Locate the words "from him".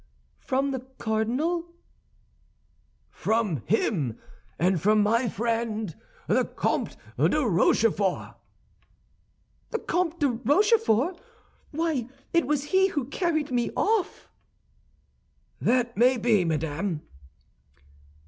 3.11-4.17